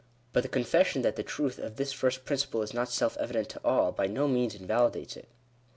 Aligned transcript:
But 0.33 0.41
the 0.41 0.49
confession 0.49 1.03
that 1.03 1.15
the 1.15 1.21
truth 1.21 1.59
of 1.59 1.75
this 1.75 1.93
first 1.93 2.25
principle 2.25 2.63
is 2.63 2.73
not 2.73 2.89
self 2.89 3.15
evident 3.17 3.49
to 3.49 3.61
all, 3.63 3.91
by 3.91 4.07
no 4.07 4.27
means 4.27 4.55
invalidates 4.55 5.15
it. 5.15 5.27